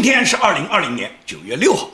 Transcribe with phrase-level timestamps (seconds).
[0.00, 1.90] 今天是二零二零年九月六号，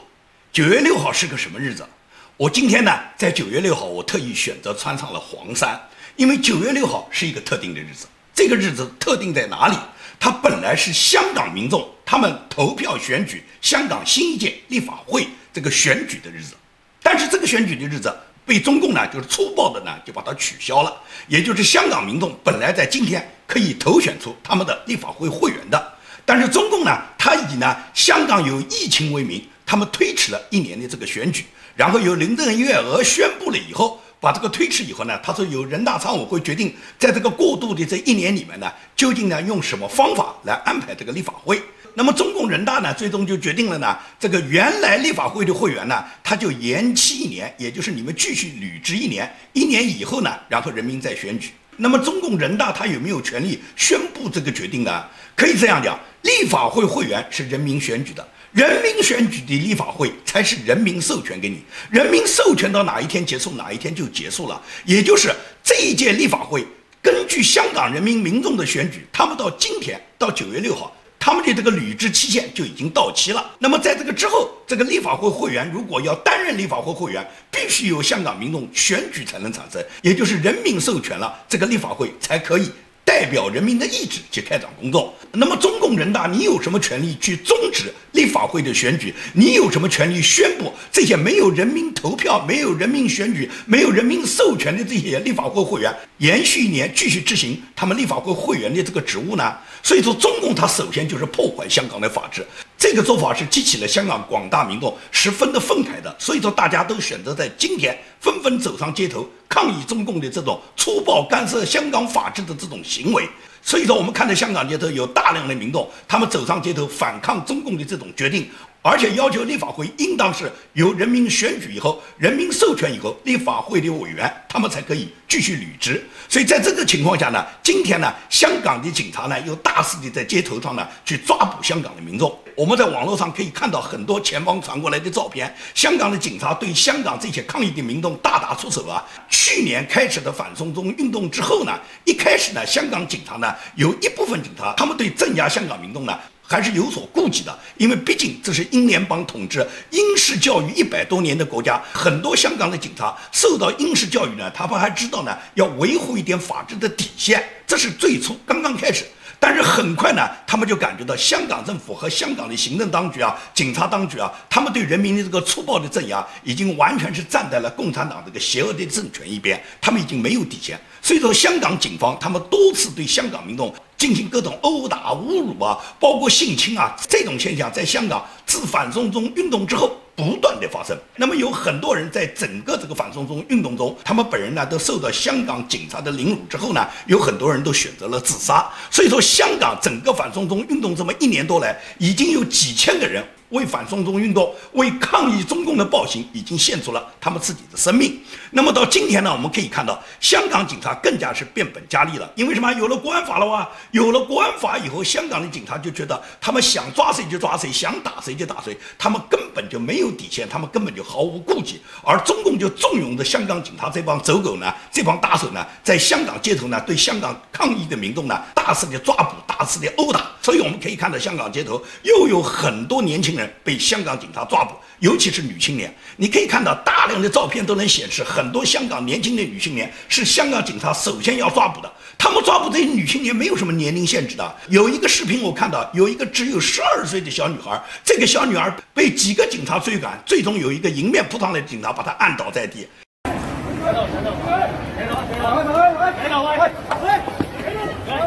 [0.52, 1.88] 九月六号是个什么日子？
[2.36, 5.80] 我今天呢，在九月六号，我特意选择穿上了黄衫，
[6.16, 8.06] 因为九月六号是一个特定的日子。
[8.34, 9.76] 这个日子特定在哪里？
[10.20, 16.54] 它本来是香港民众他们投票选举香港新一届立法会这个选举的日子，
[17.02, 20.94] 但是这个选举的日子被中共呢，就是粗暴的呢，就把它取消了。
[21.26, 25.93] 也就是香港民众本来在今天可以投选出他们的立法会会员的。
[26.24, 31.44] 但是中共呢，他以呢香港有疫情为名，他们推迟了一年的这个选举，
[31.76, 41.60] 然后由林郑月娥宣布了以后，把这个推迟以后呢，他说由人大常委会决定，在这个过渡的这一年里面呢，究竟呢用什么方法来安排这个立法会？
[41.96, 51.50] 那么中共人大呢，最终就决定了呢，这个原来立法会的会员呢，他就延期一年，也就是你们继续履职一年，一年以后呢，然后人民再选举。
[51.76, 55.04] 那么中共人大他有没有权利宣布这个决定呢？
[55.34, 55.98] 可以这样讲。
[56.22, 64.58] 立法会会员是人民选举的，人民选举的立法会才是人民授权给你，人民授权到哪一天结束，哪一天就结束了。
[64.86, 65.30] 也就是
[65.62, 66.66] 这一届立法会，
[67.02, 73.52] 根据香港人民民众的选举，他们到今天到九月六号，他们的这个履职期限就已经到期了。
[73.58, 82.70] 那么在这个之后，这个立法会会员如果要担任立法会会员，必须由香港民众选举才能产生，也就是人民授权了，这个立法会才可以。
[83.04, 85.14] 代表人民的意志去开展工作。
[85.32, 89.12] 那么，中共人大你有什么权利去终止立法会的选举？
[89.32, 99.54] 你有什么权利宣布这些没有人民投票、没有人民选举、没有人民授权的这些立法会会员延续一年继续执行他们立法会会员的这个职务呢？
[99.82, 102.46] 所以说，中共它首先就是破坏香港的法治。
[102.84, 113.26] 这个做法是激起了香港广大民众十分的愤慨的，所以说大家都选择在今天纷纷走上街头抗议中共的这种粗暴干涉香港法治的这种行为。
[113.62, 118.50] 所以说，我们看到香港街头有大量的民众，他们走上街头反抗中共的这种决定。
[118.86, 126.04] 而且要求立法会应当是由人民选举以后、人民授权以后，立法会的委员他们才可以继续履职。
[126.28, 132.38] 所以在这个情况下呢，今天呢，香港的警察呢又大肆的在街头上呢去抓捕香港的民众。
[132.54, 139.02] 我们在网络上可以看到很多前方传过来的照片，香港的警察对香港这些抗议的民众大打出手啊。
[139.30, 141.72] 去年开始的反送中运动之后呢，
[142.04, 146.14] 一开始呢，香港警察呢有一部分警察，他们对镇压香港民众呢。
[146.46, 159.04] 还是有所顾忌的，因为毕竟这是英联邦统治、英式教育一百多年的国家，很多香港的警察受到英式教育呢，他们还知道呢，要维护一点法治的底线，这是最初刚刚开始。
[159.46, 170.80] 但是很快呢，他们就感觉到香港政府和香港的行政当局啊、警察当局啊，他们对人民的这个粗暴的镇压，已经完全是站在了共产党这个邪恶的政权一边，他们已经没有底线。
[171.02, 179.94] 所以说，香港警方他们多次对香港民众进行各种殴打、侮辱啊，包括性侵啊，这种现象在香港自反送中运动之后。
[180.16, 188.70] 不断的发生，那么有很多人在整个这个反送中运动中，他们本人呢都受到香港警察的凌辱之后呢，有很多人都选择了自杀。
[188.90, 193.24] 所以说，香港整个反送中运动这么一年多来，已经有几千个人。
[193.54, 198.20] 为反送中运动、为抗议中共的暴行，已经献出了他们自己的生命。
[198.50, 202.30] 那么到今天呢，我们可以看到，香港警察更加是变本加厉了。
[202.34, 202.72] 因为什么？
[202.74, 203.68] 有了国安法了哇！
[203.92, 211.80] 有了国安法以后，香港的警察就觉得他们想抓谁就抓谁，想打谁就打谁，他们根本就没有底线，他们根本就毫无顾忌。
[212.02, 220.26] 而中共就纵容着香港警察这帮走狗呢，这帮打手呢，在香港街头呢，对香港抗议的民众呢，大肆的抓捕，大肆的殴打。
[220.42, 223.43] 所以我们可以看到，香港街头又有很多年轻人。
[223.62, 225.92] 被香港警察抓捕，尤其是女青年。
[226.16, 231.92] 你可以看到大量的照片都能显示，很多香港年轻的女青年是香港警察首先要抓捕的。
[232.16, 234.54] 他们抓捕这些女青年没有什么年龄限制的。
[234.68, 242.88] 有一个视频我看到，有一个只有十二岁的小女孩，这个小女孩被几个警察追赶，最终有一个迎面扑上来的警察把她按倒在地。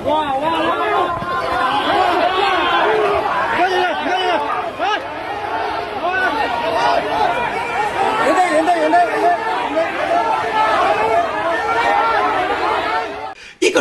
[0.04, 0.87] 哇哇哇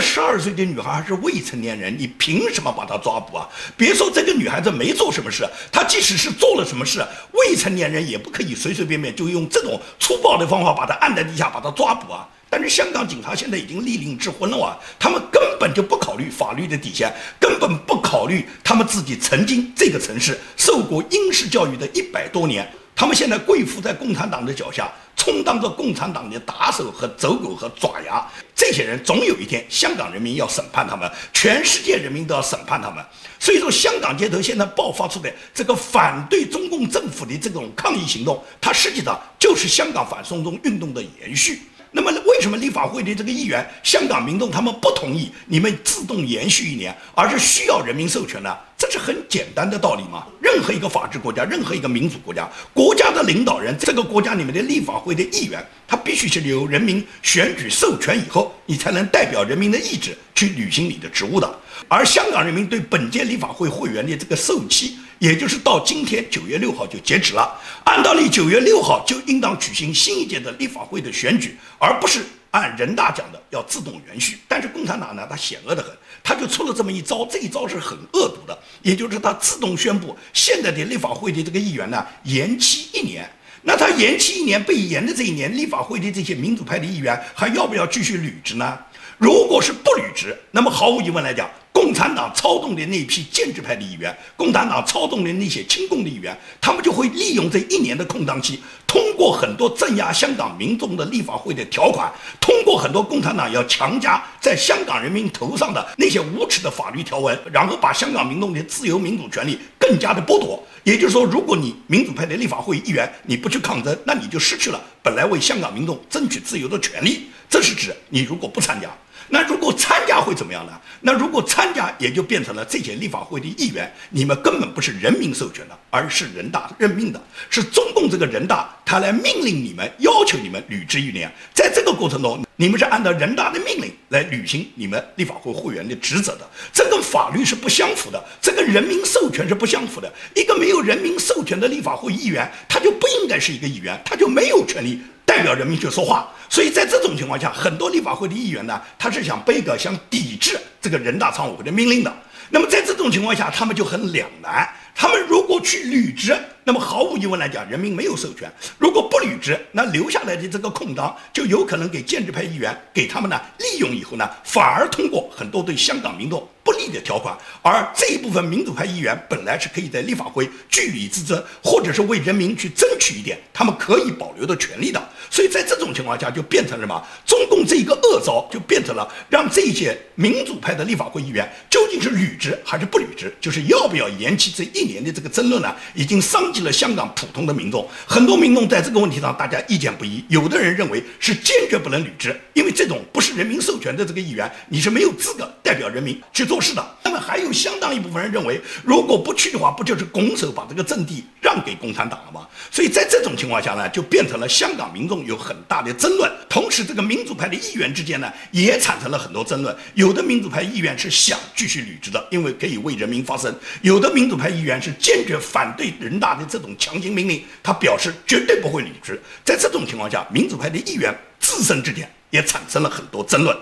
[0.06, 3.48] 十二岁的女孩还是未成年人，你凭什么把她抓捕啊？
[3.76, 12.26] 别说这个女孩子没做什么事，她即使是做了什么事，未成年人也不可以随随便便就用这种粗暴的方法把她按在地下把她抓捕啊！
[12.48, 22.72] 但是香港警察现在已经立令智昏了哇，他们根本就不考虑法律的底线，根本不考虑他们自己曾经这个城市受过英式教育的一百多年。
[22.96, 28.26] 他们现在跪伏在共产党的脚下，充当着共产党的打手和走狗和爪牙。
[28.54, 33.04] 这些人总有一天，香港人民要审判他们，全世界人民都要审判他们。
[33.38, 41.60] 所以说，香港街头现在爆发出的这个反对中共政府的这种抗议行动，它实际上就是香港反送中运动的延续。
[41.92, 48.56] 那么，为什么立法会的这个议员，香港民众他们不同意你们自动延续一年，而是需要人民授权呢？
[48.78, 50.26] 这是很简单的道理嘛。
[50.40, 61.58] 任何一个法治国家，任何一个民主国家，国家的领导人，这个国家里面的立法会的议员，他必须是由人民选举授权以后，你才能代表人民的意志去履行你的职务的。
[61.88, 64.98] 而香港人民对本届立法会会员的这个授期。
[65.18, 74.38] 也就是到今天九月六号就截止了，按道理九月六号就应当举行新一届的立法会的选举，而不是按人大讲的要自动延续。
[74.46, 75.90] 但是共产党呢，他险恶得很，
[76.26, 83.30] 他就出了这么一招，这一招是很恶毒的，也就是他自动宣布现在的立法会的这个议员呢延期一年。
[83.62, 88.76] 那他延期一年被延的这一年，立法会的这些民主派的议员还要不要继续履职呢？
[89.18, 91.48] 如果是不履职，那么毫无疑问来讲。
[91.72, 98.58] 共产党操纵的那批建制派的议员，共产党操纵的那些亲共的议员，他们就会利用这一年的空档期，
[98.96, 102.10] 通过很多镇压香港民众的立法会的条款，
[102.40, 110.66] 通过很多共产党要强加在香港人民头上的那些无耻的法律条文，然后把香港民众的自由民主权利更加的剥夺。
[110.82, 117.26] 也就是说，如果你民主派的立法会议员你不去抗争，那你就失去了本来为香港民众争取自由的权利。
[117.50, 118.88] 这是指你如果不参加。
[119.28, 120.72] 那如果参加会怎么样呢？
[121.00, 127.20] 那如果参加，也就变成了这些立法会的议员，你们根本不是人民授权的，而是人大任命的，
[127.50, 131.30] 是中共这个人大他来命令你们，要求你们履职一年。
[131.52, 140.10] 在这个过程中，你们是按照人大的命令来履行你们立法会会员的职责的，这跟法律是不相符的，这跟人民授权是不相符的。
[140.34, 145.00] 一个没有人民授权的立法会议员，他就不应该是一个议员，他就没有权利。
[145.26, 152.16] 代表人民去说话，所以在这种情况下，很多立法会的议员呢，他是想背个想抵制这个人大常委会的命令的。
[152.48, 154.66] 那么在这种情况下，他们就很两难。
[154.98, 156.34] 他们如果去履职，
[156.64, 158.48] 那么毫无疑问来讲，人民没有授权；
[158.78, 167.36] 如果不履职，那留下来的这个空档就有可能给建制派议员给他们呢利用以后呢，反而通过很多对香港民众不利的条款。
[167.60, 175.05] 而这一部分民主派议员本来是可以在立法会据理力争，或者是为人民去争取一点他们可以保留的权利的。
[175.30, 177.06] 所以在这种情况下，就变成了什么？
[177.26, 184.86] 中共这一个恶招，就变成了让这些民主派的立法会议员究竟是履职还是不履职，就是要不要延期这一。
[184.86, 187.84] 年的这个争论呢，已经伤及了香港普通的民众。
[188.06, 190.24] 很多民众在这个问题上，大家意见不一。
[190.28, 196.96] 有的人认为是坚决不能履职，因为这种不是人民授权的这个议员，你是没有资格代表人民去做事的。
[197.02, 202.46] 那么还有相当一部分人认为，如果不去的话，不就是拱手把这个阵地让给共产党了吗？
[202.70, 206.30] 所以在这种情况下呢，就变成了香港民众有很大的争论。
[206.48, 209.76] 同时，这个民主派的议员之间呢，也产生了很多争论。
[209.94, 213.50] 有的民主派议员是想继续履职的，因为可以为人民发声；
[213.82, 214.76] 有的民主派议员。
[214.76, 219.18] 是坚决反对人大的这种强行命令，他表示绝对不会履职。
[219.42, 223.56] 在这种情况下，民主派的议员自身之间也产生了很多争论。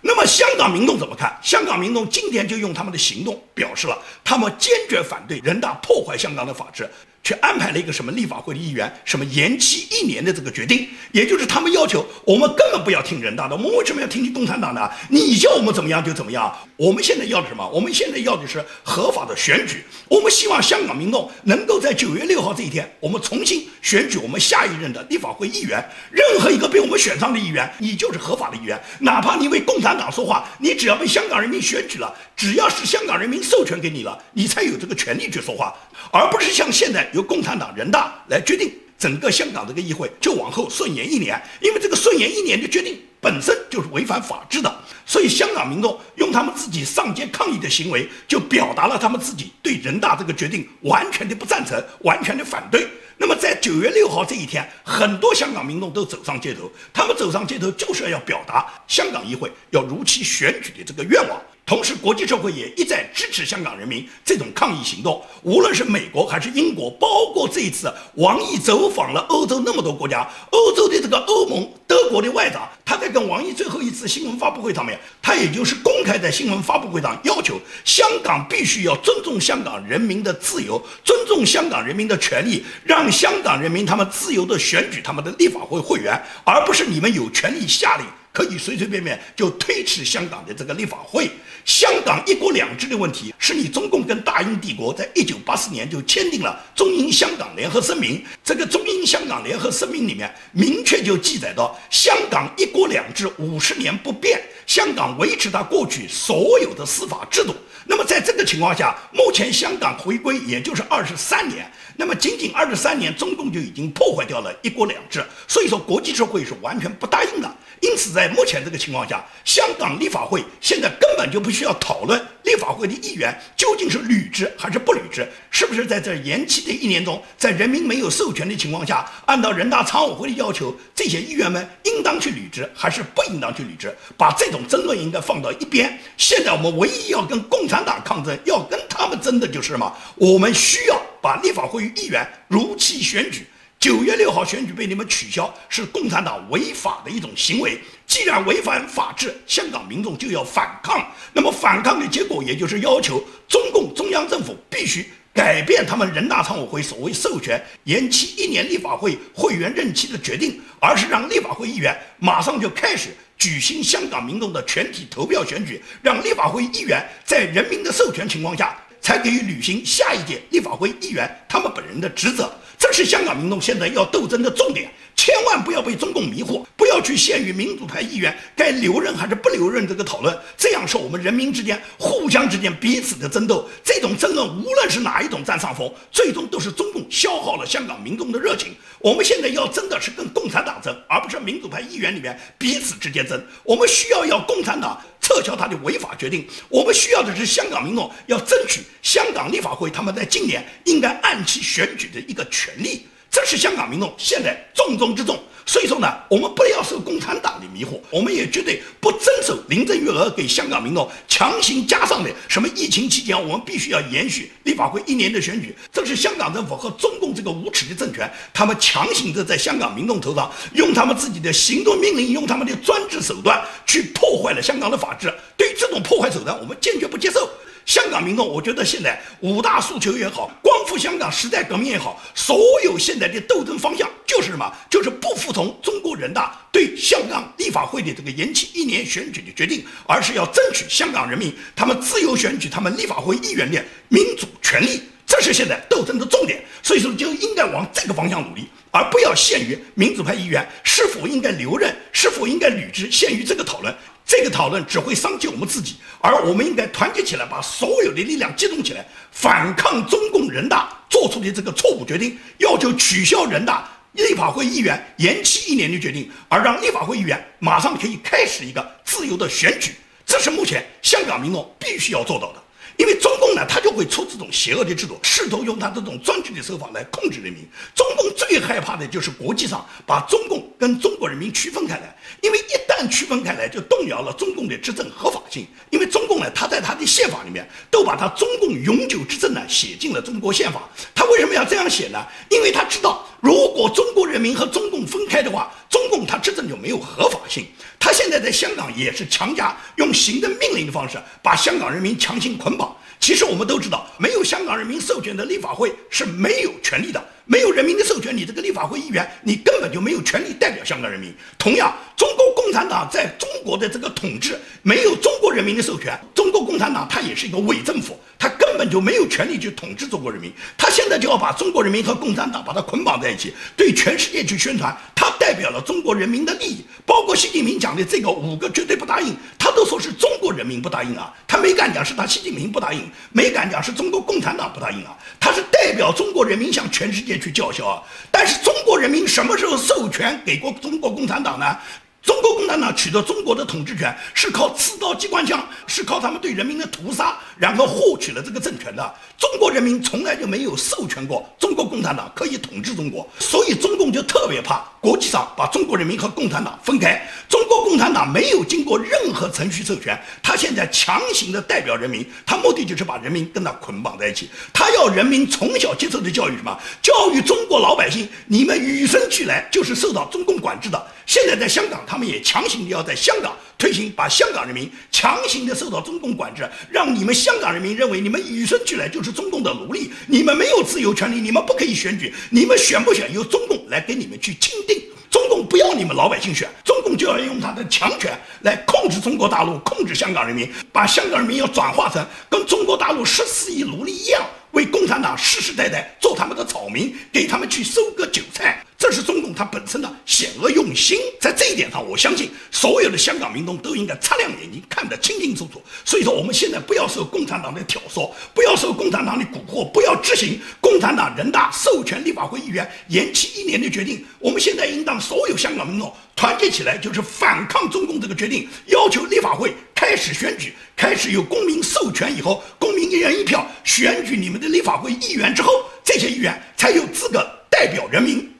[0.00, 1.36] 那么香港民众怎么看？
[1.42, 6.88] 香港民众今天就用他们的行动表示了，他们坚决反对人大破坏香港的法治。
[7.22, 14.90] 去安排了一个什么立法会的议员什么延期一年的这个决定，也就是他们要求我们根本不要听人大的，我们为什么要听你共产党的？
[15.10, 16.52] 你叫我们怎么样就怎么样。
[16.76, 17.68] 我们现在要的什么？
[17.68, 19.84] 我们现在要的是合法的选举。
[20.08, 25.84] 我们希望香港民众能够在九月六号这一天，我们重新选举我们下一任的立法会议员。
[26.10, 28.80] 任何一个被我们选上的议员，你就是合法的议员。
[29.00, 35.74] 哪怕你为共产党说话，你只要被香港人民选举了，只要是香港人民授权给你了，你才有这个权利去说话，
[36.10, 37.09] 而不是像现在。
[37.12, 44.74] 由共产党人大来决定整个香港这个议会就往后顺延一年，因为这个顺延一年的决定本身就是违反法治的，
[45.06, 52.86] 所以香港民众用他们自己上街抗议的行为，就表达了他们自己对人大这个决定完全的不赞成，完全的反对。
[53.16, 61.38] 那么在九月六号这一天，很多香港民众都走上街头，他们走上街头就是要表达香港议会要如期选举的这个愿望。
[61.70, 65.24] 同时，国际社会也一再支持香港人民这种抗议行动。
[65.44, 88.04] 无论是美国还是英国，包括这一次王毅走访了欧洲那么多国家，欧洲的这个欧盟德国的外长，他在跟王毅最后一次新闻发布会上面，他也就是公开在新闻发布会上要求香港必须要尊重香港人民的自由，尊重香港人民的权利，让香港人民他们自由的选举他们的立法会会员，而不是你们有权利下令。
[88.32, 91.30] 可以随随便便就推迟香港的这个立法会。
[91.64, 98.24] 香港一国两制的问题，是你中共跟大英帝国在一九八四年就签订了中英香港联合声明。
[98.42, 107.54] 这个中英香港联合声明里面明确就记载到，香港一国两制五十年不变，香港维持它过去所有的司法制度。
[107.84, 117.56] 那么在这个情况下，目前香港回归也就是二十三年，那么仅仅二十三年，中共就已经破坏掉了一国两制，所以说国际社会是完全不答应的。
[117.80, 135.98] 因此，在在目前这个情况下，香港立法会现在根本就不需要讨论立法会的议员究竟是履职还是不履职，是不是在这延期的一年中，在人民没有授权的情况下，按照人大常委会的要求，这些议员们应当去履职还是不应当去履职，把这种争论应该放到一边。
[136.18, 139.90] 现在我们唯一要跟共产党抗争，要跟他们争的就是什么？
[140.16, 143.46] 我们需要把立法会议员如期选举。
[143.80, 147.80] 九月六号选举被你们取消，是共产党违法的一种行为。
[148.06, 151.02] 既然违反法治，香港民众就要反抗。
[151.32, 163.08] 那么反抗的结果，也就是要求中共中央政府必须改变他们人大常委会所谓授权延期一年立法会会员任期的决定，而是让立法会议员马上就开始
[163.38, 172.54] 举行香港民众的全体投票选举，让立法会议员在人民的授权情况下，才可以履行下一届立法会议员他们本人的职责。
[172.80, 188.74] 这是香港民众现在要斗争的重点，千万不要被中共迷惑，不要去限于民主派议员该留任还是不留任这个讨论，这样是我们人民之间互相之间彼此的争斗，这种争论无论是哪一种占上风，最终都是中共消耗了香港民众的热情。
[188.98, 193.40] 我们现在要争的是跟共产党争，而不是民主派议员里面彼此之间争。
[193.62, 202.70] 我们需要要共产党撤销他的违法决定，我们需要的是香港民众要争取香港立法会他们在今年应该按期选举的一个权。
[202.80, 205.38] 利，这是香港民众现在重中之重。
[205.66, 215.76] 所以说呢，我们不要受共产党的迷惑，我们也绝对不遵守林郑月娥给香港民众强行加上的什么疫情期间我们必须要延续立法会一年的选举。
[215.92, 225.32] 这是香港政府和中共这个无耻的政权，他们强行的在香港民众头上用他们自己的行动命令，用他们的专制手段去破坏了香港的法治。
[225.56, 227.48] 对于这种破坏手段，我们坚决不接受。
[227.86, 234.72] 香港民众，我觉得现在五大诉求也好，光复香港时代革命也好，所有现在的斗争方向就是什么？
[234.88, 246.62] 就是不服从中国人大对香港立法会的这个延期一年选举的决定，而是要争取香港人民他们自由选举他们立法会议员的民主权利，这是现在斗争的重点。
[246.82, 253.94] 所以说，就应该往这个方向努力，而不要限于民主派议员是否应该留任，是否应该履职，限于这个讨论。
[254.24, 272.62] 这个讨论只会伤及我们自己，而我们应该团结起来，把所有的力量集中起来，反抗中共人大做出的这个错误决定，要求取消人大立法会议员延期一年的决定，而让立法会议员马上可以开始一个自由的选举，这是目前香港民众必须要做到的。
[272.96, 277.66] 因为中共呢，他就会出这种邪恶的制度，试图用他这种专制的手法来控制人民。
[277.94, 285.66] 中共最害怕的就是国际上把中共跟中国人民区分开来，因为一旦区分开来，就动摇了中共的执政合法性。
[285.90, 290.88] 因为中共呢，他在他的宪法里面都把他中共永久执政呢写进了中国宪法。
[291.14, 292.26] 他为什么要这样写呢？
[292.48, 297.66] 因为他知道，如果中国人民和中共分开的话，中共他执政就没有合法性。
[297.98, 302.96] 他现在在香港也是强加用行政命令的方式把香港人民强行捆绑。
[303.18, 307.22] 其实我们都知道，没有香港人民授权的立法会是没有权利的。
[307.50, 311.34] 没有人民的授权，你这个立法会议员，你根本就没有权利代表香港人民。
[311.58, 318.48] 同样，中国共产党在中国的这个统治没有中国人民的授权，中国共产党它也是一个伪政府，它
[318.90, 320.52] 就没有权利去统治中国人民。
[320.76, 326.84] 他现在就要把中国人民和共产党把它捆绑在一起，对全世界去宣传，他代表了中国人民的利益。
[327.06, 337.30] 包括习近平讲的这个五个绝对不答应，他都说是中国人民不答应啊，他没敢讲是他习近平不答应，没敢讲是中国共产党不答应啊，他是代表中国人民向全世界。
[337.40, 338.02] 去叫嚣啊！
[338.30, 341.74] 但是中国人民什么时候授权给过中国共产党呢？
[342.22, 349.14] 中国共产党取得中国的统治权是靠刺刀机关枪，是靠他们对人民的屠杀，然后获取了这个政权的。
[349.38, 357.26] 中国人民从来就没有授权过中国共产党可以统治中国，所以中共就特别怕国际上把中国人民和共产党分开。
[357.48, 364.50] 中国共产党没有经过任何程序授权，他现在强行的代表人民，他目的就是把人民跟他捆绑在一起。
[364.74, 366.78] 他要人民从小接受的教育什么？
[367.02, 371.02] 教育中国老百姓，你们与生俱来就是受到中共管制的。
[371.26, 385.00] 现在在香港，他们也强行的要在香港推行，把香港人民强行的受到中共管制，让你们香港人民认为你们与生俱来就是中共的奴隶，你们没有自由权利，你们不可以选举，你们选不选由中共来给你们去钦定。
[385.30, 394.42] 中共不要你们老百姓选，中共就要用他的强权来控制中国大陆，控制香港人民，把香港人民要转化成跟中国大陆十四亿奴隶一样。
[394.72, 401.18] 为共产党世世代代做他们的草民，给他们去收割韭菜，这是中共他本身的险恶用心。
[401.40, 405.82] 在这一点上，我相信所有的香港民众都应该擦亮眼睛，看得清清楚楚。
[406.04, 414.24] 所以说，我们现在不要受共产党的挑唆，不要受共产党的蛊惑，不要执行共产党人大授权立法会议员延期一年的决定。
[414.38, 424.58] 我们现在应当所有香港民众团结起来，就是反抗中共这个决定，要求立法会开始选举，开始由公民授权以后，公民一人一票选举你们。
[424.58, 425.70] 的立法会议员之后，
[426.02, 428.50] 这些议员才有资格代表人民。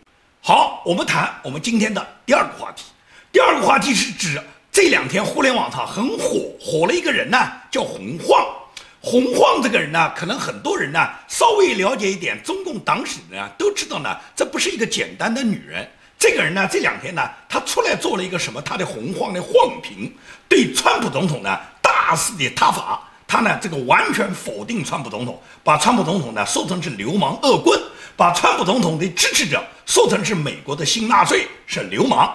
[0.42, 2.84] 好，我们谈我们今天的第二个话题。
[3.32, 4.38] 第二个话题是指
[4.70, 8.46] 这两天互联网上很火火了一个人呢，叫洪晃。
[9.00, 15.88] 洪晃这个人呢，可能很多人呢稍微了解一点中共党史的呢，都知道呢，这不是一个简单的女人。
[16.20, 18.60] 这个人呢，这两天呢，他出来做了一个什么？
[18.60, 20.14] 他的洪晃的晃评，
[20.50, 23.00] 对川普总统呢大肆的挞伐。
[23.26, 27.80] 他呢，这个完全否定川普总统，把川普总统呢说成是流氓恶棍，
[28.16, 32.30] 把川普总统的支持者说成是美国的新纳粹，是流氓。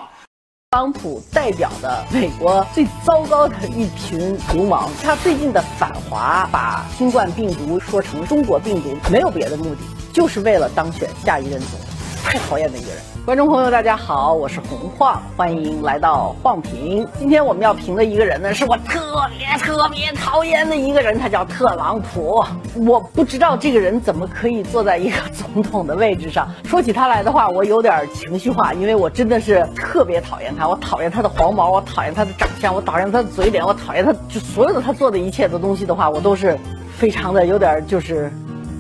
[0.71, 11.81] 特朗普代表的美国最糟糕的一群流氓，他最近的反华，把新冠病毒说成中国病毒，没有别的目的，就是为了当选下一任总统。
[12.23, 13.14] 太讨厌的一个人。
[13.25, 17.07] 观众朋友，大家好，我是洪晃，欢迎来到晃评。
[17.17, 22.45] 今天我们要评的一个人呢，是我特别特别讨厌的一个人，他叫特朗普。
[22.85, 26.47] 我不知道这个人怎么可以坐在一个总统的位置上。
[26.65, 30.67] 说起他来的话，我有点情绪化，因为我真的是特别讨厌他。
[30.67, 36.55] 我讨厌他的黄毛，我讨厌他的长相，我讨厌他的嘴脸，我讨厌他就所有的他做的一切的东西的话，我都是
[36.95, 38.31] 非常的有点就是。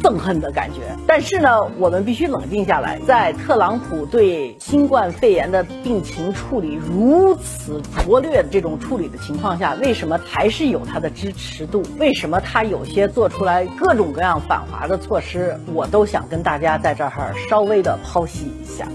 [0.05, 2.99] 憎恨的感觉，但是呢，我们必须冷静下来。
[3.07, 11.81] 在特朗普对新冠肺炎的病情处理如此拙劣的这种处理的情况下，为什么还是有他的支持度？
[11.97, 15.59] 为什么他有些做出来各种各样反华的措施？
[15.73, 18.87] 我都想跟大家在这儿稍微的剖析一下。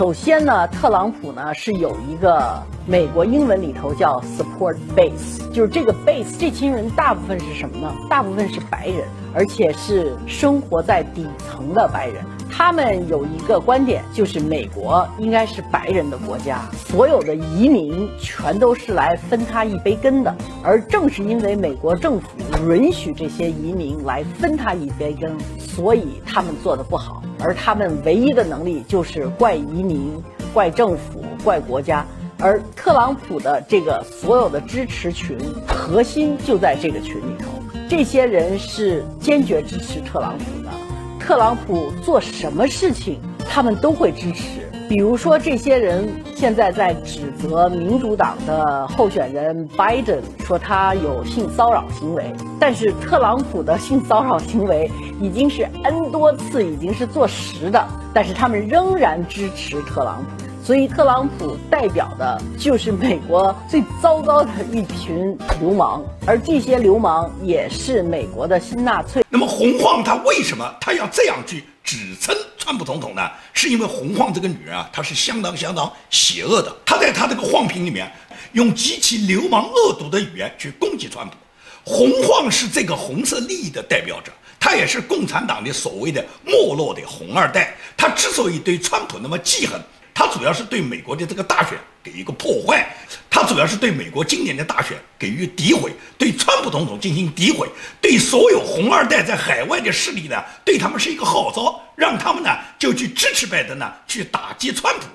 [0.00, 7.94] 首先呢，特朗普呢是有一个美国英文里头叫 support base，就是这个 base 这群人大部分是什么呢？
[8.08, 12.24] 大部分是白人，而且是生活在底层的白人。
[12.50, 20.34] 他们有一个观点，就是美国应该是白人的国家，所有的移民全都是来分他一杯羹的。
[20.62, 22.28] 而正是因为美国政府
[22.70, 25.36] 允许这些移民来分他一杯羹，
[25.74, 27.22] 所以他们做的不好。
[27.38, 32.04] 而他们唯一的能力就是怪移民、怪政府、怪国家。
[32.38, 37.50] 而特朗普的这个所有的支持群，核心就在这个群里头。
[37.88, 40.70] 这些人是坚决支持特朗普的。
[41.18, 43.20] 特朗普做什么事情，
[43.52, 44.44] 他们都会支持。
[44.88, 52.32] 比如说，这些人现在在指责民主党的候选人拜登，说他有性骚扰行为。
[52.60, 54.88] 但是，特朗普的性骚扰行为
[55.20, 57.84] 已经是 N 多次，已经是坐实的。
[58.14, 60.44] 但是，他们仍然支持特朗普。
[60.62, 69.24] 所以，特朗普代表的就是美国最糟糕的一群流氓，而这些流氓也是美国的新纳粹。
[69.28, 73.30] 那么，洪晃他为什么他要这样去指称川普总统呢？
[73.52, 76.74] 是因为洪晃这个女人啊，她是相当相当邪恶的。
[76.84, 78.10] 她在她这个晃屏里面，
[78.52, 81.34] 用极其流氓恶毒的语言去攻击川普。
[81.82, 87.74] 洪晃是这个红色利益的代表者，他也是共产党的所谓的没落的红二代。
[87.96, 89.80] 他之所以对川普那么记恨。
[90.12, 92.86] 他主要是对美国的这个大选给一个破坏，
[93.28, 97.68] 他主要是对美国今年的大选给予诋毁，对川普总统进行诋毁，
[98.00, 105.06] 对所有红二代在海外的势力呢，对他们是一个号召，让他们呢就去支持拜登呢，去打击川普。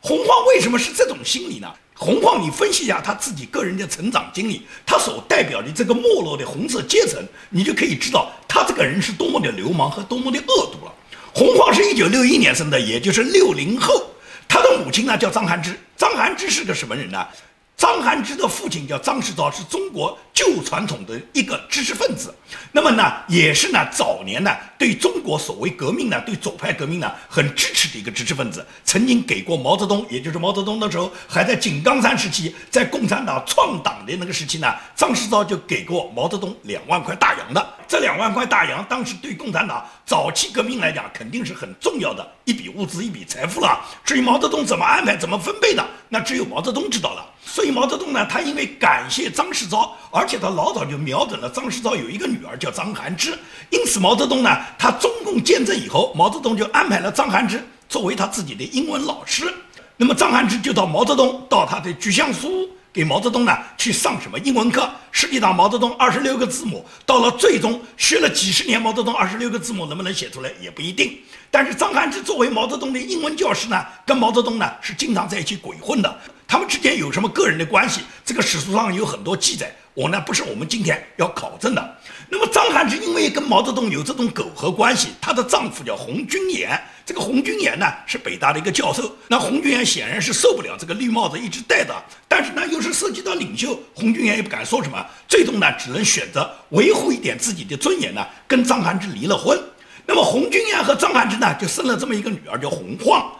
[0.00, 1.70] 洪晃为什么是这种心理呢？
[1.94, 10.94] 洪晃，你分析一下他自己个人的成长经历，他所代表的这个没落的红色阶层，你就可以知道他这个人是多么的流氓和多么的恶毒了。
[11.34, 14.06] 洪晃是一九六一年生的，也就是六零后。
[14.48, 17.28] 他的母亲呢叫张涵之，张涵之是个什么人呢？
[17.80, 22.34] 张涵之的父亲叫张世钊，是中国旧传统的一个知识分子。
[22.72, 28.66] 那么呢，也是呢早年呢对中国所谓革命呢，对左派革命呢很支持的一个知识分子。
[28.84, 37.66] 曾经给过毛泽东，也就是毛泽东的时候还在井冈山时期，在共产党创党的那个时期呢，张世钊就给过毛泽东两万块大洋的。
[37.88, 43.80] 这两万块大洋，当时对共产党早期革命来讲，肯定是很重要的一笔物资、一笔财富了。
[44.04, 47.26] 至于毛泽东怎么安排、怎么分配的，那只有毛泽东知道了。
[47.52, 53.36] 所以毛泽东呢，他因为感谢张世钊，而且他老早就瞄准了张世钊有一个女儿叫张涵之，
[53.70, 59.52] 因此毛泽东呢，他中共建政以后，毛泽东就安排了张涵之作为他自己的英文老师。
[59.96, 64.88] 那么张汉之就到毛泽东到他的菊香书屋给毛泽东呢去上什么英文课？
[65.10, 71.18] 实际上毛泽东二十六个字母到了最终学了几十年，毛泽东二十六个字母能不能写出来也不一定。
[71.50, 76.20] 但是张汉之作为毛泽东的英文教师呢，跟毛泽东呢是经常在一起鬼混的。
[76.50, 78.00] 他们之间有什么个人的关系？
[78.24, 81.96] 这个史书上有很多记载，我呢不是我们今天要考证的。
[82.28, 86.76] 那么张汉之因为跟毛泽东有这种苟合关系，她的丈夫叫洪军言。
[87.06, 89.16] 这个洪军言呢是北大的一个教授。
[89.28, 91.94] 那洪军言显然是受不了这个绿帽子一直戴的，
[92.26, 99.56] 但是呢又是涉及到领袖，洪军言也不敢说什么，最终呢只能选择维护一点自己的尊严呢，跟张汉之离了婚。
[100.04, 103.30] 那么洪军言和张汉之呢就生了这么一个女儿叫洪晃。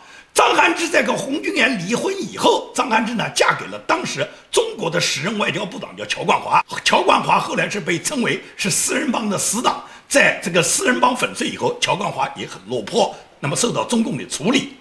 [0.40, 6.64] 张汉之在跟洪军岩离婚以后，张汉之呢嫁给了当时中国的时任外交部长叫乔冠华。
[6.82, 14.78] 乔冠华后来是被称为是四人帮的死党，在这个四人帮粉碎以后，乔冠华也很落魄，那么受到中共的处理，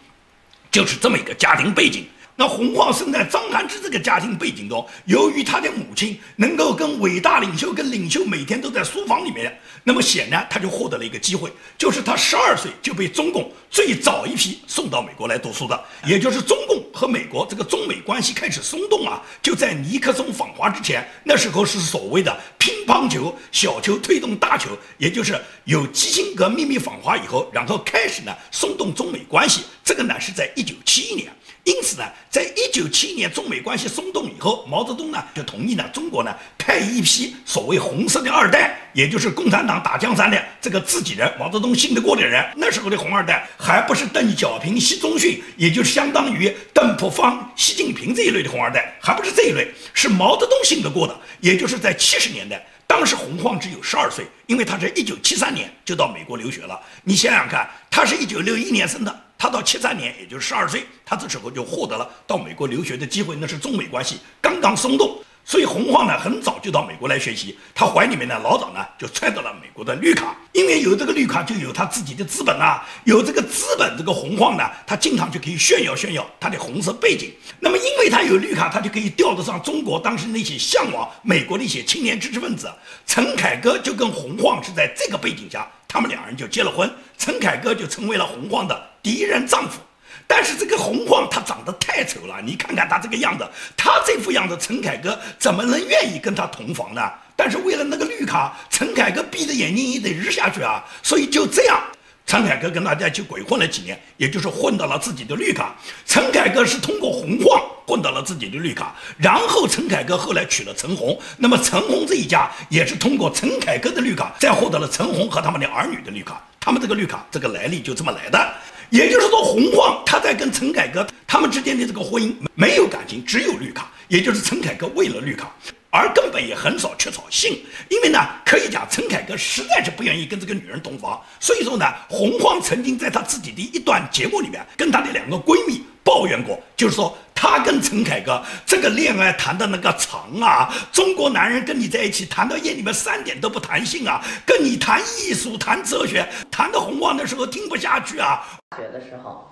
[0.71, 2.07] 就是这么一个家庭背景。
[2.39, 31.29] 那洪晃生在张汉之这个家庭背景中，由于他的母亲能够跟伟大领袖跟领袖每天都在书房里面，那么显然他就获得了一个机会，就是他十二岁就被中共最早一批送到美国来读书的，也就是中共和美国这个中美关系开始松动啊，就在尼克松访华之前，那时候是所谓的乒乓球小球推动大球，也就是有基辛格秘密访华以后，然后开始呢松动中美关系，这个呢是在一九七一年。
[31.65, 42.43] 因此呢，在一九七一年中美关系松动以后，毛泽东呢就同意呢中国呢派一批所谓红色的二代，也就是共产党打江山的这个自己人，毛泽东信得过的人。
[42.55, 51.15] 那时候的红二代还不是邓小平、习仲勋，也就是相当于邓朴方、习近平这一类的红二代，还不是这一类，是毛泽东信得过的。
[51.41, 56.79] 也就是在七十年代，当时洪晃只有十二岁，因为他是一九七三年就到美国留学了。
[57.03, 59.21] 你想想看，他是一九六一年生的。
[59.39, 63.37] 他到七三年，也就是十二岁，他这时候就获得了到美国留学的机会。
[63.37, 67.57] 那是中美关系刚刚松动，所以洪晃呢很早就到美国来学习。
[67.73, 77.31] 他怀里面呢老早呢就揣到了美国的绿卡，因为有这个绿卡就有他自己的资本啊，有这个资本，这个洪晃呢他经常就可以炫耀炫耀他的红色背景。
[77.61, 82.69] 那么因为他有绿卡，他就可以调得上中国当时那些向往美国的一些青年知识分子。
[83.07, 85.65] 陈凯歌就跟洪晃是在这个背景下。
[85.91, 89.79] 他们两人就结了婚，陈凯歌就成为了洪晃的第一任丈夫。
[90.27, 97.01] 但是这个洪晃他长得太丑了，你看看他这个样子，他这副样子，陈凯歌怎么能愿意跟他同房呢？
[97.35, 100.83] 但是为了那个绿卡，陈凯歌闭着眼睛也得日下去啊。
[101.01, 101.81] 所以就这样，
[102.27, 105.75] 陈凯歌跟大家一起鬼混了几年，也就是混到了自己的绿卡。
[106.05, 107.61] 陈凯歌是通过洪晃。
[107.89, 116.39] 混到了自己的绿卡，然后陈凯歌后来娶了陈红，那么陈红这一家也是通过陈凯歌的绿卡，再获得了陈红和他们的儿女的绿卡。
[116.59, 118.53] 他们这个绿卡这个来历就这么来的，
[118.89, 125.51] 也就是说洪晃他在跟陈凯歌他们之间的这个婚姻没有感情，只有绿卡，也就是陈凯歌为了绿卡，
[125.89, 137.17] 而根本也很少缺少性，因为呢可以讲陈凯歌实在是不愿意跟这个女人同房，所以说呢洪荒曾经在他自己的一段节目里面跟他的两个闺蜜抱怨过，就是说。
[137.41, 148.45] 他跟陈凯歌这个恋爱谈的那个长啊，中国男人跟你在一起谈到夜里面三点都不谈性啊，跟你谈艺术、谈哲学，谈到洪荒的时候听不下去啊。
[148.71, 149.49] 大学的时候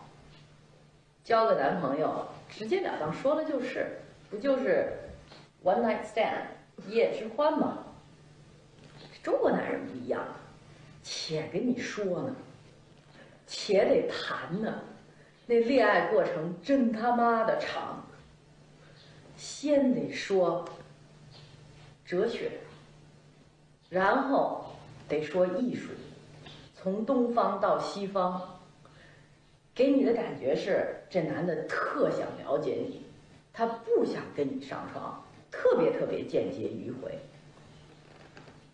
[1.23, 5.06] 交个男朋友，直截了当说的就是，不就是
[5.67, 6.43] one night stand
[6.87, 7.79] 一夜之欢吗？
[9.21, 10.25] 中国男人不一样，
[11.03, 12.33] 且跟你说呢，
[13.45, 14.81] 且得谈呢。
[15.45, 18.05] 那恋爱过程真他妈的长，
[19.35, 20.63] 先得说
[22.05, 22.49] 哲学，
[23.89, 24.67] 然后
[25.09, 25.89] 得说艺术，
[26.73, 28.61] 从东方到西方，
[29.75, 33.05] 给你的感觉是这男的特想了解你，
[33.51, 35.25] 他不想跟你上床，
[35.57, 37.17] 特别特别间接迂回。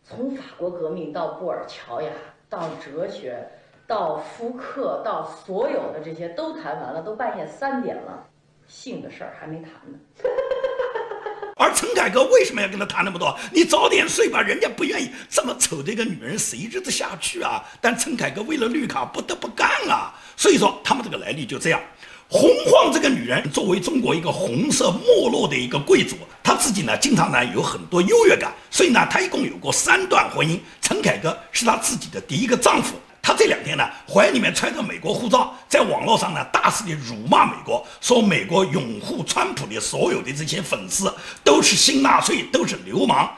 [0.04, 2.12] 从法国革命到布尔乔亚
[2.50, 3.48] 到哲学。
[3.86, 8.26] 到复刻，到所有的这些都谈完了，都半夜三点了，
[8.66, 10.00] 性的事儿还没谈呢。
[11.58, 13.38] 而陈凯歌为什么要跟他谈那么多？
[13.52, 17.62] 你早点睡吧，人家不愿意这么丑的一个女人，谁日子下去啊？
[17.82, 20.16] 但陈凯歌为了绿卡不得不干啊。
[20.38, 21.82] 所以说他们这个来历就这样。
[22.30, 30.60] 洪晃这个女人作为中国一个红色没落的一个贵族，她自己呢经常呢有很多优越感，所以呢她一共有过三段婚姻。
[30.82, 32.96] 陈凯歌是她自己的第一个丈夫。
[33.22, 43.32] 她这两天呢，怀里面揣着美国护照，在网络上呢大肆的辱骂美国，说美国拥护川普的所有的这些粉丝都是新纳粹，都是流氓。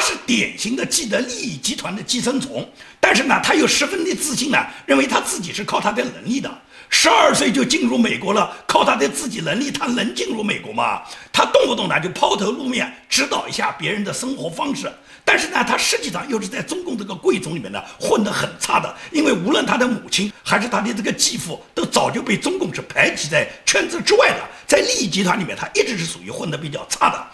[0.00, 2.66] 他是典型的既得利益集团的寄生虫，
[2.98, 6.50] 但是呢，他又十分的自信呢，认为他自己是靠他的能力的。
[6.88, 11.02] 十二岁就进入美国了，靠他的自己能力，他能进入美国吗？
[11.30, 14.90] 他动不动呢就抛头露面，指导一下别人的生活方式。
[15.22, 27.26] 但是呢，他实际上又是在中共这个贵族里面呢混得很差的，因为无论他的母亲还是他的这个继父，都早就被中共是排挤在圈子之外的，在利益集团里面，他一直是属于混得比较差的。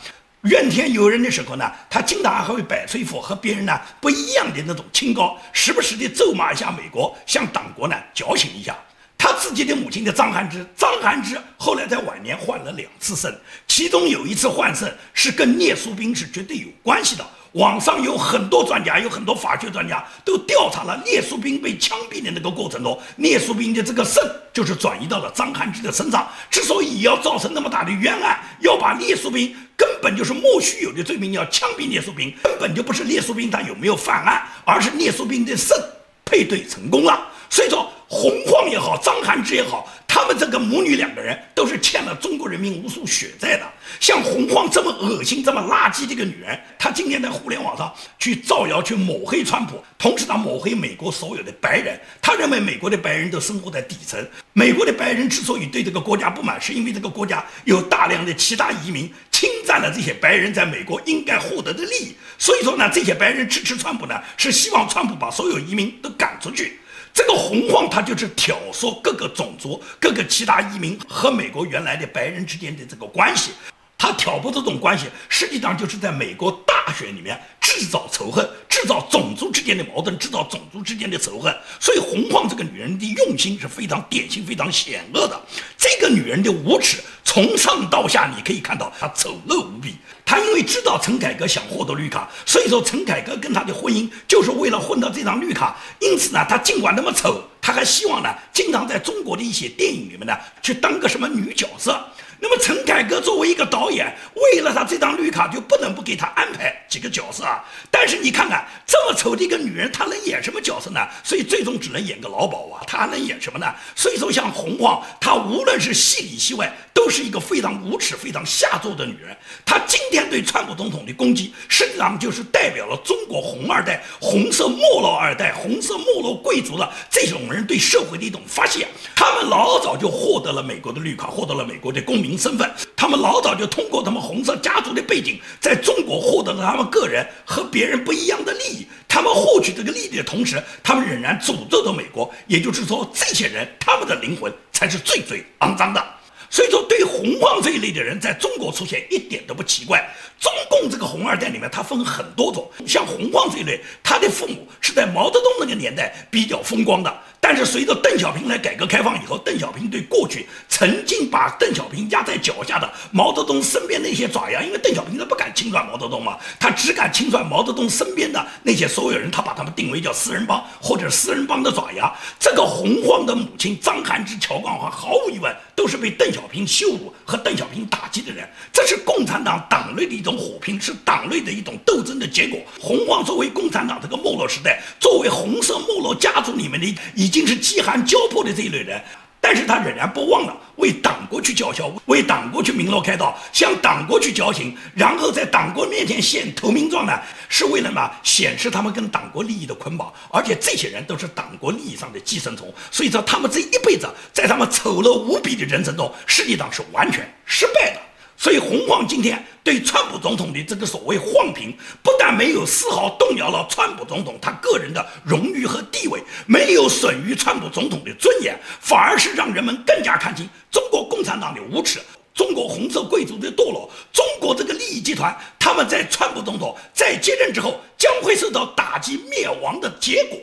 [0.47, 8.77] 怨天尤人的时候呢，他经常还会摆出一副和别人呢不一样的那种清高，时不时的咒骂一下美国，向党国呢矫情一下。
[9.19, 13.35] 他自己的母亲的张涵之，张涵之后来在晚年患了两次肾，
[13.67, 17.27] 其中有一次患肾是跟聂树斌是绝对有关系的。
[17.53, 26.29] 网上有很多专家，有很多法学专家都调查了聂树斌被枪毙的那个过程中，聂树斌的这个肾就是转移到了张涵之的身上。
[26.51, 35.77] 之所以要造成那么大的冤案，要把聂树斌根本就是莫须有的罪名，要枪毙聂树斌，根本就不是聂树斌他有没有犯案，而是聂树斌的肾
[36.25, 37.29] 配对成功了。
[37.49, 39.89] 所以说，洪晃也好，张涵之也好。
[40.17, 43.71] 他们这个母女两个人都是欠了中国人民无数血债的。
[44.01, 52.01] 像洪晃这么恶心、这么垃圾的一个女人，她今天在互联网上去造谣、去抹黑川普，同时她抹黑美国所有的白人。
[52.23, 54.19] 她认为美国的白人都生活在底层。
[54.55, 62.17] 美国的白人之所以对这个国家不满，是因为这个国家有大量的其他移民侵占了这些白人在美国应该获得的利益。
[62.39, 66.81] 所以说呢，这些白人支持川普呢，是希望川普把所有移民都赶出去。
[67.17, 73.53] 这个洪荒他就是挑唆各个种族、各个其他移民和美国原来的白人之间的这个关系，
[73.99, 81.55] 他挑拨这种关系，实际上就是在美国大选里面制造仇恨、制造种族之间的矛盾、制造种族之间的仇恨。
[81.81, 85.41] 所以洪晃这个女人的用心是非常典型、非常险恶的。
[85.79, 89.97] 这个女人的无耻，从上到下你可以看到她丑陋无比。
[90.27, 95.75] 她因为知道陈凯歌想获得绿卡，所以说陈凯歌跟她的婚姻就是为了混到这张绿卡。
[96.01, 102.05] 因此呢，她尽管那么丑，她还希望呢，经常在中国的一些电影里面呢，去当个什么女角色。
[102.39, 107.65] 那么陈凯歌作为一个导演，为了他这张绿卡，就不能不给他安排几个角色啊。
[107.91, 111.01] 但是你看看这么丑的一个女人，她能演什么角色呢？
[111.25, 112.85] 所以最终只能演个老鸨啊。
[112.87, 113.67] 她还能演什么呢？
[113.95, 119.35] 所以说像洪晃，她无论是戏里戏外，都是一个非常无耻、非常下作的女人。
[119.65, 128.87] 她今天对川普总统的攻击，实际上就是代表了中国红二代、红色没落二代、红色没落贵族的这种人对社会的一种发泄。
[129.15, 132.26] 他们老早就获得了美国的绿卡，获得了美国的公民。
[132.27, 138.87] 民身份，他们老早就通过他们红色家族的背景，在中国获得了他们个人和别人不一样的利益。
[139.09, 142.31] 他们获取这个利益的同时，他们仍然诅咒着美国。
[142.49, 146.05] 也就是说，这些人他们的灵魂才是最最肮脏的。
[146.51, 150.05] 所以说，对洪晃这一类的人在中国出现一点都不奇怪。
[150.39, 157.23] 中共这个红二代里面，他分很多种，像洪晃这一类，他的父母是在毛泽东那个年代比较风光的。
[157.49, 172.13] 但是随着邓小平来改革开放以后，邓小平对过去曾经把邓小平压在脚下的毛泽东身边那些爪牙，因为邓小平他不敢清算毛泽东嘛，他只敢清算毛泽东身边的那些所有人，他把他们定为叫四人帮或者四人帮的爪牙。
[172.41, 178.45] 这个洪晃的母亲张涵之、乔冠华，毫无疑问都是被邓小平羞辱和邓小平打击的人。
[178.73, 182.59] 这是共产党党内的一种火拼，是党内的一种斗争的结果。
[182.81, 187.47] 洪晃作为共产党这个没落时代，作为红色没落家族里面的已经。
[187.47, 188.99] 竟是饥寒交迫的这一类人，
[189.43, 197.13] 但是他仍然不忘了为党国去叫嚣，为党国去鸣锣开道，向党国去交情，然后在党国面前献投名状呢，
[197.51, 208.01] 是为了嘛显示他们跟党国利益的捆绑，而且这些人都是党国利益上的寄生虫，所以说他们这一辈子在他们丑陋无比的人生中，实际上是完全失败的。
[208.37, 221.99] 所以，洪晃今天对川普总统的这个所谓晃平，不但没有丝毫动摇了川普总统他个人的荣誉和地位，没有损于川普总统的尊严，反而是让人们更加看清中国共产党的无耻，
[222.35, 230.39] 中国红色贵族的堕落，中国这个利益集团他们在川普总统在接任之后将会受到打击灭亡的结果。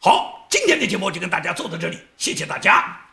[0.00, 3.07] 好，今天的节目就跟大家做到这里，谢谢大家。